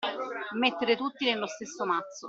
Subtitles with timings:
[0.57, 2.19] Mettere tutti nello stesso mazzo.